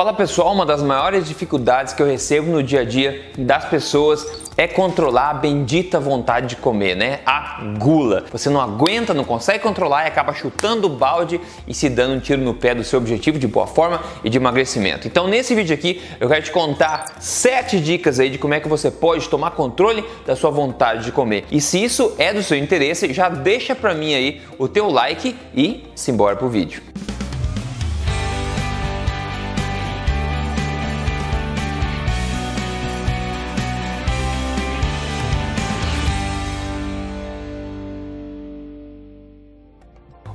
[0.00, 4.26] Fala pessoal, uma das maiores dificuldades que eu recebo no dia a dia das pessoas
[4.56, 7.20] é controlar a bendita vontade de comer, né?
[7.26, 8.24] A gula.
[8.32, 12.18] Você não aguenta, não consegue controlar e acaba chutando o balde e se dando um
[12.18, 15.06] tiro no pé do seu objetivo de boa forma e de emagrecimento.
[15.06, 18.68] Então, nesse vídeo aqui, eu quero te contar sete dicas aí de como é que
[18.68, 21.44] você pode tomar controle da sua vontade de comer.
[21.50, 25.36] E se isso é do seu interesse, já deixa pra mim aí o teu like
[25.54, 26.80] e simbora pro vídeo.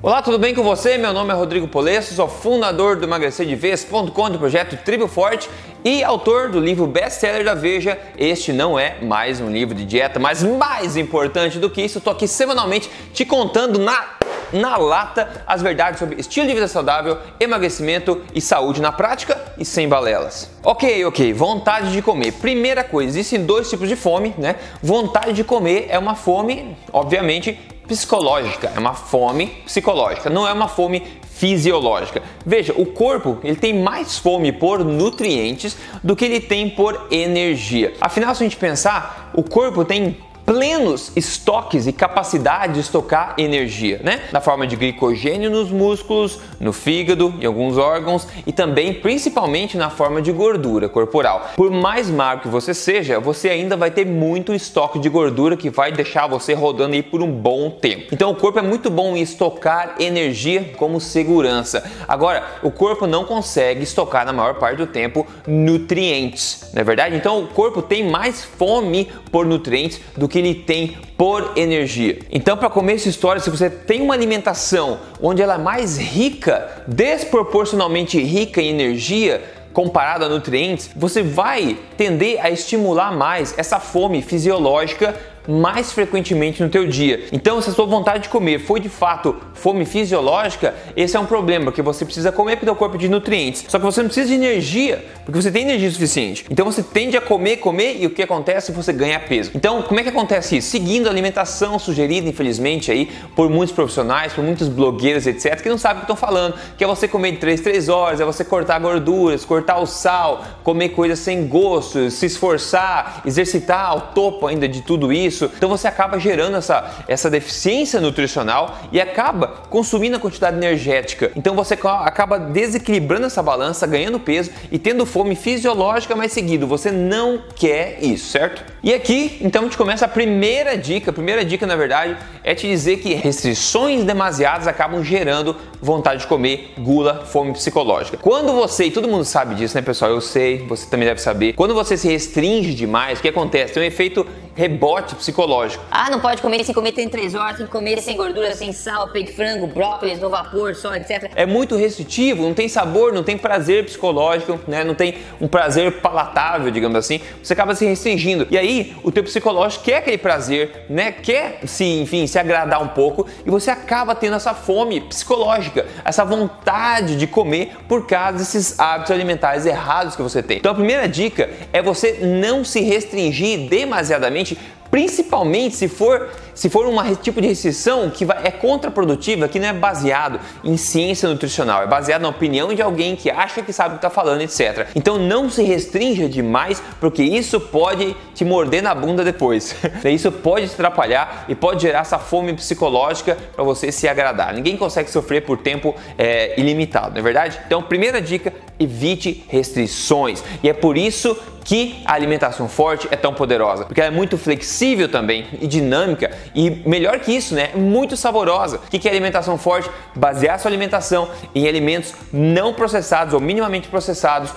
[0.05, 0.99] Olá, tudo bem com você?
[0.99, 5.49] Meu nome é Rodrigo Polesso, sou fundador do emagrecerdevez.com do projeto Tribo Forte
[5.83, 7.97] e autor do livro best-seller da Veja.
[8.15, 12.13] Este não é mais um livro de dieta, mas mais importante do que isso, estou
[12.13, 14.13] aqui semanalmente te contando na
[14.53, 19.65] na lata as verdades sobre estilo de vida saudável, emagrecimento e saúde na prática e
[19.65, 20.51] sem balelas.
[20.63, 22.31] Ok, ok, vontade de comer.
[22.33, 24.55] Primeira coisa, existem dois tipos de fome, né?
[24.83, 30.67] Vontade de comer é uma fome, obviamente, psicológica, é uma fome psicológica, não é uma
[30.67, 31.03] fome
[31.35, 32.23] fisiológica.
[32.45, 37.93] Veja, o corpo ele tem mais fome por nutrientes do que ele tem por energia.
[37.99, 43.99] Afinal, se a gente pensar, o corpo tem plenos estoques e capacidade de estocar energia,
[44.03, 44.21] né?
[44.31, 49.89] Na forma de glicogênio nos músculos, no fígado, em alguns órgãos e também principalmente na
[49.89, 51.49] forma de gordura corporal.
[51.55, 55.69] Por mais magro que você seja, você ainda vai ter muito estoque de gordura que
[55.69, 58.13] vai deixar você rodando aí por um bom tempo.
[58.13, 61.83] Então o corpo é muito bom em estocar energia como segurança.
[62.07, 67.15] Agora, o corpo não consegue estocar na maior parte do tempo nutrientes, não é verdade?
[67.15, 72.19] Então o corpo tem mais fome por nutrientes do que que ele tem por energia.
[72.29, 76.83] Então, para comer essa história, se você tem uma alimentação onde ela é mais rica,
[76.85, 79.41] desproporcionalmente rica em energia,
[79.71, 85.15] comparado a nutrientes, você vai tender a estimular mais essa fome fisiológica
[85.47, 87.25] mais frequentemente no teu dia.
[87.31, 91.25] Então, se a sua vontade de comer foi de fato fome fisiológica, esse é um
[91.25, 93.65] problema, porque você precisa comer o teu corpo de nutrientes.
[93.67, 96.45] Só que você não precisa de energia, porque você tem energia suficiente.
[96.49, 98.71] Então você tende a comer, comer e o que acontece?
[98.71, 99.51] Você ganha peso.
[99.55, 100.69] Então, como é que acontece isso?
[100.69, 105.77] Seguindo a alimentação sugerida, infelizmente, aí por muitos profissionais, por muitos blogueiros, etc, que não
[105.77, 108.43] sabem o que estão falando, que é você comer de 3 3 horas, é você
[108.43, 114.67] cortar gorduras, cortar o sal, comer coisas sem gosto, se esforçar, exercitar ao topo ainda
[114.67, 115.51] de tudo isso isso.
[115.57, 121.31] Então você acaba gerando essa, essa deficiência nutricional e acaba consumindo a quantidade energética.
[121.35, 126.65] Então você acaba desequilibrando essa balança, ganhando peso e tendo fome fisiológica mais seguido.
[126.67, 128.63] Você não quer isso, certo?
[128.81, 131.09] E aqui, então, a gente começa a primeira dica.
[131.09, 136.27] A primeira dica, na verdade, é te dizer que restrições demasiadas acabam gerando vontade de
[136.27, 138.17] comer, gula, fome psicológica.
[138.17, 140.11] Quando você, e todo mundo sabe disso, né, pessoal?
[140.11, 141.53] Eu sei, você também deve saber.
[141.53, 143.73] Quando você se restringe demais, o que acontece?
[143.73, 144.25] Tem um efeito
[144.55, 145.83] rebote psicológico.
[145.89, 148.71] Ah, não pode comer sem comer tem três horas, tem que comer sem gordura, sem
[148.71, 151.31] sal, peito frango, brócolis no vapor, só, etc.
[151.35, 154.83] É muito restritivo, não tem sabor, não tem prazer psicológico, né?
[154.83, 157.19] Não tem um prazer palatável, digamos assim.
[157.41, 158.47] Você acaba se restringindo.
[158.51, 161.11] E aí, o teu psicológico quer aquele prazer, né?
[161.11, 166.23] Quer se, enfim, se agradar um pouco e você acaba tendo essa fome psicológica, essa
[166.23, 170.57] vontade de comer por causa desses hábitos alimentares errados que você tem.
[170.57, 174.57] Então, a primeira dica é você não se restringir demasiadamente
[174.95, 179.73] principalmente se for se for um tipo de restrição que é contraprodutiva, que não é
[179.73, 183.91] baseado em ciência nutricional, é baseado na opinião de alguém que acha que sabe o
[183.99, 184.87] que está falando, etc.
[184.95, 189.75] Então não se restrinja demais, porque isso pode te morder na bunda depois.
[190.05, 194.53] isso pode te atrapalhar e pode gerar essa fome psicológica para você se agradar.
[194.53, 197.59] Ninguém consegue sofrer por tempo é, ilimitado, não é verdade?
[197.67, 200.43] Então, primeira dica: evite restrições.
[200.63, 204.37] E é por isso que a alimentação forte é tão poderosa, porque ela é muito
[204.37, 207.71] flexível também e dinâmica e melhor que isso, né?
[207.73, 208.77] Muito saborosa.
[208.77, 209.89] O que é alimentação forte?
[210.15, 214.51] Basear sua alimentação em alimentos não processados ou minimamente processados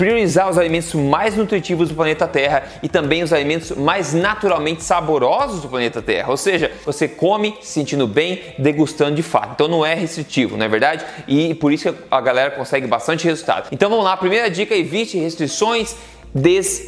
[0.00, 5.60] priorizar os alimentos mais nutritivos do planeta Terra e também os alimentos mais naturalmente saborosos
[5.60, 6.30] do planeta Terra.
[6.30, 9.50] Ou seja, você come se sentindo bem, degustando de fato.
[9.52, 11.04] Então não é restritivo, não é verdade?
[11.28, 13.68] E por isso que a galera consegue bastante resultado.
[13.72, 15.94] Então vamos lá, primeira dica: evite restrições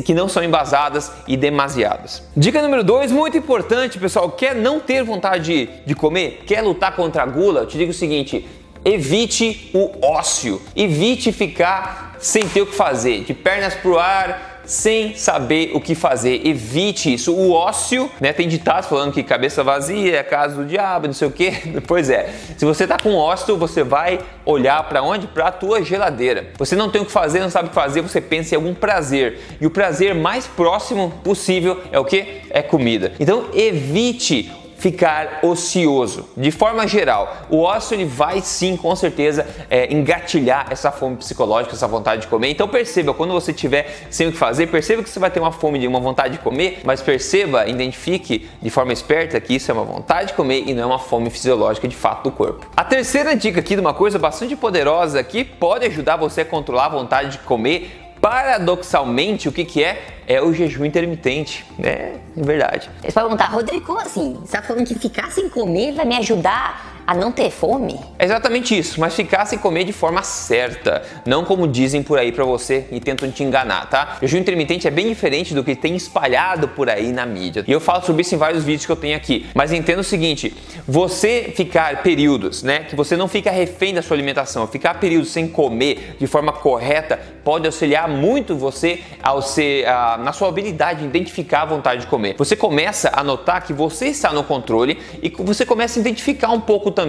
[0.07, 2.23] que não são embasadas e demasiadas.
[2.35, 6.97] Dica número 2, muito importante, pessoal, quer não ter vontade de, de comer, quer lutar
[6.97, 8.47] contra a gula, eu te digo o seguinte,
[8.85, 15.15] evite o ócio, evite ficar sem ter o que fazer, de pernas pro ar, sem
[15.15, 16.47] saber o que fazer.
[16.47, 17.35] Evite isso.
[17.35, 18.33] O ócio, né?
[18.33, 21.53] Tem ditados falando que cabeça vazia é casa do diabo, não sei o que.
[21.87, 22.33] Pois é.
[22.57, 25.27] Se você tá com ócio, você vai olhar para onde?
[25.27, 26.51] Para a tua geladeira.
[26.57, 28.73] Você não tem o que fazer, não sabe o que fazer, você pensa em algum
[28.73, 29.41] prazer.
[29.61, 32.43] E o prazer mais próximo possível é o que?
[32.51, 33.13] É comida.
[33.19, 34.51] Então evite
[34.83, 36.29] ficar ocioso.
[36.37, 41.73] De forma geral, o ócio ele vai sim, com certeza, é, engatilhar essa fome psicológica,
[41.73, 42.51] essa vontade de comer.
[42.51, 45.53] Então perceba, quando você tiver sem o que fazer, perceba que você vai ter uma
[45.53, 49.75] fome de uma vontade de comer, mas perceba, identifique de forma esperta que isso é
[49.75, 52.67] uma vontade de comer e não é uma fome fisiológica de fato do corpo.
[52.77, 56.87] A terceira dica aqui de uma coisa bastante poderosa que pode ajudar você a controlar
[56.87, 60.23] a vontade de comer paradoxalmente, o que, que é?
[60.29, 62.21] É o jejum intermitente, né?
[62.37, 62.89] É verdade.
[63.01, 64.39] Você pode perguntar, Rodrigo, como assim?
[64.41, 67.99] Você tá falando que ficar sem comer vai me ajudar a não ter fome?
[68.19, 72.33] É exatamente isso, mas ficar sem comer de forma certa, não como dizem por aí
[72.33, 74.19] para você e tentam te enganar, tá?
[74.23, 77.65] O jejum intermitente é bem diferente do que tem espalhado por aí na mídia.
[77.67, 79.47] E eu falo sobre isso em vários vídeos que eu tenho aqui.
[79.55, 80.55] Mas entenda o seguinte,
[80.87, 85.49] você ficar períodos, né, que você não fica refém da sua alimentação, ficar períodos sem
[85.49, 91.07] comer de forma correta pode auxiliar muito você ao ser, a, na sua habilidade de
[91.07, 92.37] identificar a vontade de comer.
[92.39, 96.61] Você começa a notar que você está no controle e você começa a identificar um
[96.61, 97.02] pouco também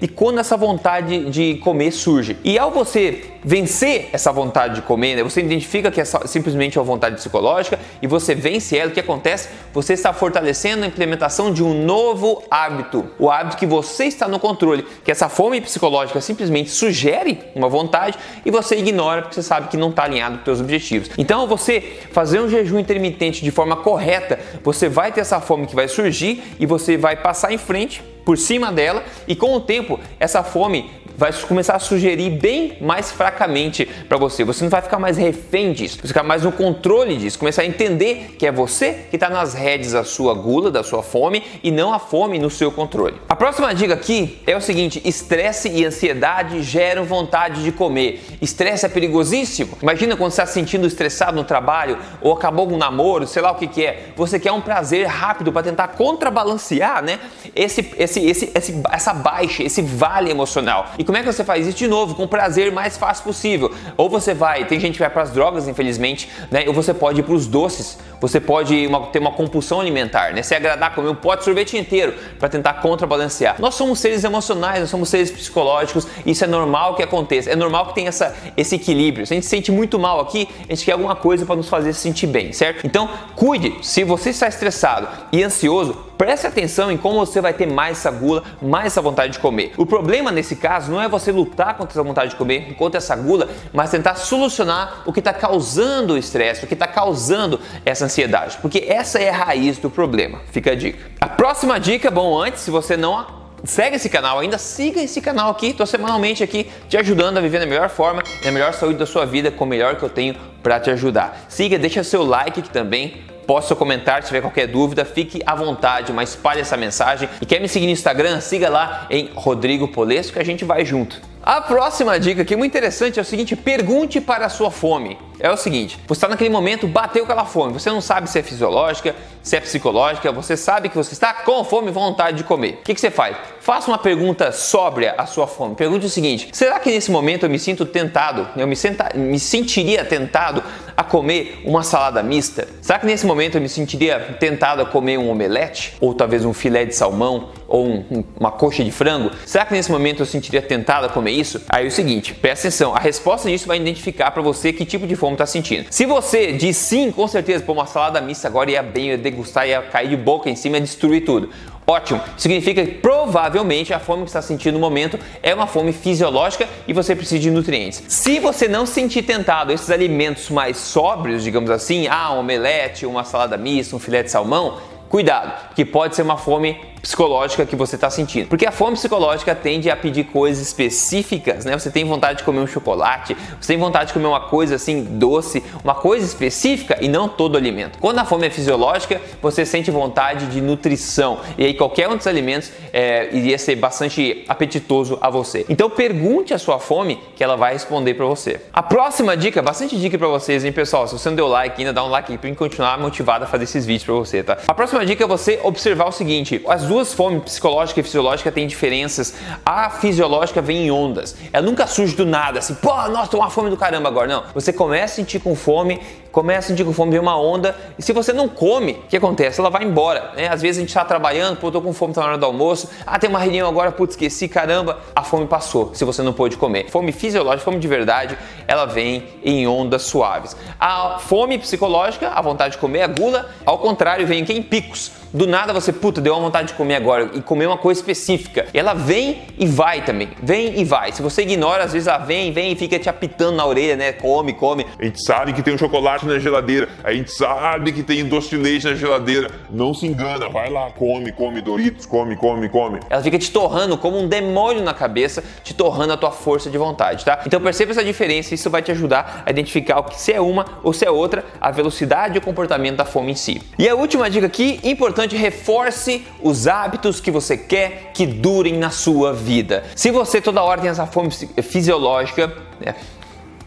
[0.00, 2.36] de quando essa vontade de comer surge.
[2.44, 6.84] E ao você vencer essa vontade de comer, né, você identifica que é simplesmente uma
[6.84, 9.48] vontade psicológica e você vence ela, o que acontece?
[9.72, 14.38] Você está fortalecendo a implementação de um novo hábito, o hábito que você está no
[14.38, 19.68] controle, que essa fome psicológica simplesmente sugere uma vontade e você ignora porque você sabe
[19.68, 21.10] que não está alinhado com seus objetivos.
[21.16, 21.80] Então, você
[22.12, 26.42] fazer um jejum intermitente de forma correta, você vai ter essa fome que vai surgir
[26.58, 30.90] e você vai passar em frente por cima dela e com o tempo essa fome
[31.18, 34.44] vai começar a sugerir bem mais fracamente para você.
[34.44, 37.66] Você não vai ficar mais refém disso, você ficar mais no controle disso, começar a
[37.66, 41.72] entender que é você que está nas redes da sua gula, da sua fome e
[41.72, 43.16] não a fome no seu controle.
[43.28, 48.22] A próxima dica aqui é o seguinte: estresse e ansiedade geram vontade de comer.
[48.40, 49.76] Estresse é perigosíssimo.
[49.82, 53.50] Imagina quando você está se sentindo estressado no trabalho ou acabou um namoro, sei lá
[53.50, 54.12] o que, que é.
[54.14, 57.18] Você quer um prazer rápido para tentar contrabalancear, né?
[57.56, 60.92] Esse, esse, esse, esse, essa baixa, esse vale emocional.
[60.96, 62.14] E como é que você faz isso de novo?
[62.14, 63.74] Com prazer mais fácil possível.
[63.96, 66.64] Ou você vai, tem gente que vai para as drogas, infelizmente, né?
[66.66, 67.96] Ou você pode ir para os doces.
[68.20, 70.42] Você pode uma, ter uma compulsão alimentar, né?
[70.42, 73.56] Se agradar comer um pote de sorvete inteiro para tentar contrabalancear.
[73.58, 76.06] Nós somos seres emocionais, nós somos seres psicológicos.
[76.26, 77.48] Isso é normal que aconteça.
[77.48, 79.26] É normal que tenha essa, esse equilíbrio.
[79.26, 81.70] Se a gente se sente muito mal aqui, a gente quer alguma coisa para nos
[81.70, 82.86] fazer se sentir bem, certo?
[82.86, 83.78] Então, cuide.
[83.80, 88.10] Se você está estressado e ansioso, Preste atenção em como você vai ter mais essa
[88.10, 89.72] gula, mais essa vontade de comer.
[89.76, 93.14] O problema nesse caso não é você lutar contra essa vontade de comer, contra essa
[93.14, 98.04] gula, mas tentar solucionar o que está causando o estresse, o que está causando essa
[98.04, 100.40] ansiedade, porque essa é a raiz do problema.
[100.50, 100.98] Fica a dica.
[101.20, 103.24] A próxima dica, bom, antes, se você não
[103.62, 107.60] segue esse canal ainda, siga esse canal aqui, estou semanalmente aqui te ajudando a viver
[107.60, 110.34] na melhor forma, na melhor saúde da sua vida, com o melhor que eu tenho
[110.64, 111.46] para te ajudar.
[111.48, 115.54] Siga, deixa seu like aqui também, posta seu comentário, se tiver qualquer dúvida, fique à
[115.54, 117.26] vontade, mas espalhe essa mensagem.
[117.40, 118.42] E quer me seguir no Instagram?
[118.42, 121.18] Siga lá em Rodrigo Polesco que a gente vai junto.
[121.42, 125.16] A próxima dica que é muito interessante é o seguinte: pergunte para a sua fome.
[125.40, 128.42] É o seguinte, você está naquele momento, bateu aquela fome, você não sabe se é
[128.42, 132.80] fisiológica, se é psicológica, você sabe que você está com fome e vontade de comer.
[132.80, 133.36] O que, que você faz?
[133.60, 135.74] Faça uma pergunta sóbria à sua fome.
[135.74, 139.38] Pergunte o seguinte: será que nesse momento eu me sinto tentado, eu me, senta, me
[139.38, 140.62] sentiria tentado
[140.98, 142.66] a comer uma salada mista?
[142.82, 145.94] Será que nesse momento eu me sentiria tentado a comer um omelete?
[146.00, 147.50] Ou talvez um filé de salmão?
[147.68, 149.30] Ou um, uma coxa de frango?
[149.46, 151.62] Será que nesse momento eu sentiria tentado a comer isso?
[151.68, 155.06] Aí é o seguinte, presta atenção, a resposta disso vai identificar para você que tipo
[155.06, 155.86] de fome está sentindo.
[155.88, 159.68] Se você diz sim, com certeza, pô, uma salada mista agora ia bem, ia degustar,
[159.68, 161.48] ia cair de boca em cima, ia destruir tudo.
[161.90, 166.68] Ótimo, significa que provavelmente a fome que está sentindo no momento é uma fome fisiológica
[166.86, 168.04] e você precisa de nutrientes.
[168.08, 173.24] Se você não sentir tentado esses alimentos mais sóbrios, digamos assim, ah, um omelete, uma
[173.24, 174.76] salada mista, um filé de salmão,
[175.08, 178.48] cuidado, que pode ser uma fome psicológica que você está sentindo.
[178.48, 181.78] Porque a fome psicológica tende a pedir coisas específicas, né?
[181.78, 185.02] Você tem vontade de comer um chocolate, você tem vontade de comer uma coisa assim
[185.02, 187.98] doce, uma coisa específica e não todo alimento.
[187.98, 192.26] Quando a fome é fisiológica, você sente vontade de nutrição e aí qualquer um dos
[192.26, 195.64] alimentos é, iria ser bastante apetitoso a você.
[195.68, 198.60] Então pergunte a sua fome que ela vai responder para você.
[198.72, 201.06] A próxima dica, bastante dica para vocês, hein, pessoal?
[201.06, 203.64] Se você não deu like ainda, dá um like aí para continuar motivado a fazer
[203.64, 204.58] esses vídeos para você, tá?
[204.66, 208.66] A próxima dica é você observar o seguinte: as duas fomes, psicológica e fisiológica, têm
[208.66, 209.34] diferenças.
[209.64, 211.36] A fisiológica vem em ondas.
[211.52, 214.26] Ela nunca surge do nada, assim, pô, nossa, tô uma fome do caramba agora.
[214.26, 214.44] Não.
[214.54, 216.00] Você começa a sentir com fome,
[216.32, 219.60] começa com fome, vem uma onda, e se você não come, o que acontece?
[219.60, 220.32] Ela vai embora.
[220.36, 220.48] Né?
[220.48, 222.88] Às vezes a gente está trabalhando, pô, tô com fome, tá na hora do almoço,
[223.06, 226.56] ah, tem uma reunião agora, putz, esqueci, caramba, a fome passou, se você não pôde
[226.56, 226.90] comer.
[226.90, 230.56] Fome fisiológica, fome de verdade, ela vem em ondas suaves.
[230.78, 235.18] A fome psicológica, a vontade de comer, a gula, ao contrário, vem em picos.
[235.32, 238.66] Do nada você, puta, deu uma vontade de comer agora e comer uma coisa específica.
[238.72, 240.30] Ela vem e vai também.
[240.42, 241.12] Vem e vai.
[241.12, 244.12] Se você ignora, às vezes ela vem, vem e fica te apitando na orelha, né?
[244.12, 244.86] Come, come.
[244.98, 246.88] A gente sabe que tem um chocolate na geladeira.
[247.02, 249.50] A gente sabe que tem doce de leite na geladeira.
[249.70, 253.00] Não se engana, vai lá, come, come Doritos, come, come, come.
[253.08, 256.78] Ela fica te torrando como um demônio na cabeça, te torrando a tua força de
[256.78, 257.42] vontade, tá?
[257.46, 260.64] Então perceba essa diferença, isso vai te ajudar a identificar o que se é uma
[260.82, 263.62] ou se é outra, a velocidade e o comportamento da fome em si.
[263.78, 268.90] E a última dica aqui, importante reforce os hábitos que você quer que durem na
[268.90, 269.84] sua vida.
[269.94, 271.30] Se você toda hora tem essa fome
[271.62, 272.94] fisiológica, é,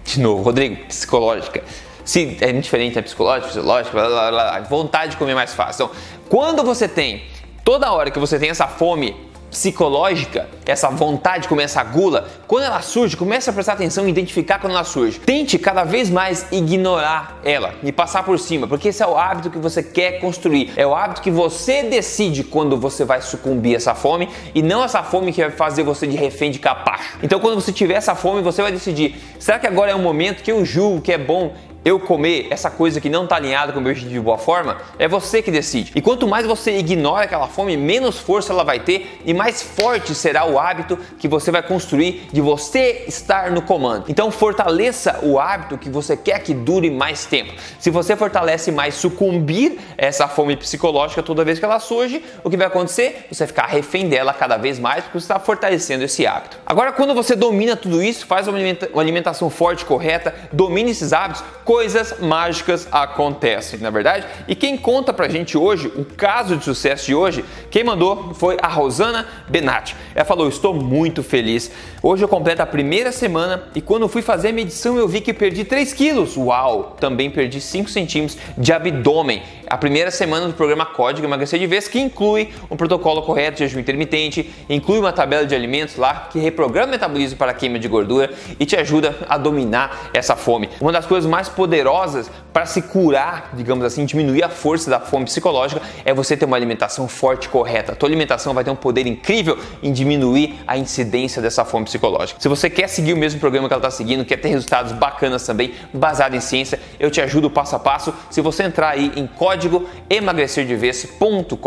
[0.04, 1.64] de novo, Rodrigo, psicológica.
[2.12, 5.86] Se é diferente, é psicológica, fisiológica, blá, blá, blá, vontade de comer mais fácil.
[5.86, 7.24] Então, quando você tem,
[7.64, 9.16] toda hora que você tem essa fome
[9.50, 14.60] psicológica, essa vontade, como essa gula, quando ela surge, comece a prestar atenção e identificar
[14.60, 15.20] quando ela surge.
[15.20, 19.50] Tente cada vez mais ignorar ela e passar por cima, porque esse é o hábito
[19.50, 20.74] que você quer construir.
[20.76, 24.84] É o hábito que você decide quando você vai sucumbir a essa fome e não
[24.84, 27.20] essa fome que vai fazer você de refém de capacho.
[27.24, 30.44] Então, quando você tiver essa fome, você vai decidir: será que agora é um momento
[30.44, 31.54] que eu julgo que é bom
[31.84, 34.78] eu comer essa coisa que não está alinhada com o meu objetivo de boa forma,
[35.00, 35.92] é você que decide.
[35.96, 40.14] E quanto mais você ignora aquela fome, menos força ela vai ter e mais forte
[40.14, 44.06] será o hábito que você vai construir de você estar no comando.
[44.10, 47.54] Então fortaleça o hábito que você quer que dure mais tempo.
[47.80, 52.58] Se você fortalece mais sucumbir essa fome psicológica toda vez que ela surge, o que
[52.58, 53.26] vai acontecer?
[53.32, 56.60] Você vai ficar refém dela cada vez mais porque você está fortalecendo esse hábito.
[56.66, 58.58] Agora, quando você domina tudo isso, faz uma
[59.00, 64.28] alimentação forte, correta, domina esses hábitos, coisas mágicas acontecem, na é verdade?
[64.46, 68.58] E quem conta pra gente hoje, o caso de sucesso de hoje, quem mandou foi
[68.62, 69.96] a Rosana Benatti.
[70.14, 71.72] Ela falou: Estou muito feliz.
[72.04, 75.34] Hoje eu completo a primeira semana e quando fui fazer a medição eu vi que
[75.34, 76.36] perdi 3 quilos.
[76.36, 76.98] Uau!
[77.00, 79.42] Também perdi 5 centímetros de abdômen.
[79.72, 83.60] A primeira semana do programa Código Emagrecer de Vez, que inclui um protocolo correto de
[83.60, 87.80] jejum intermitente, inclui uma tabela de alimentos lá que reprograma o metabolismo para a queima
[87.80, 90.70] de gordura e te ajuda a dominar essa fome.
[90.82, 95.26] Uma das coisas mais poderosas para se curar, digamos assim, diminuir a força da fome
[95.26, 97.92] psicológica é você ter uma alimentação forte e correta.
[97.92, 102.42] A tua alimentação vai ter um poder incrível em diminuir a incidência dessa fome psicológica.
[102.42, 105.46] Se você quer seguir o mesmo programa que ela está seguindo, quer ter resultados bacanas
[105.46, 108.12] também, baseado em ciência, eu te ajudo passo a passo.
[108.32, 111.58] Se você entrar aí em código emagrecerdevez.com.br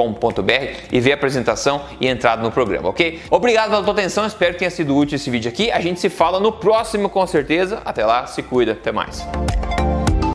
[0.91, 3.23] e ver a apresentação e entrada no programa, ok?
[3.31, 5.71] Obrigado pela tua atenção, espero que tenha sido útil esse vídeo aqui.
[5.71, 7.81] A gente se fala no próximo com certeza.
[7.85, 9.25] Até lá, se cuida, até mais.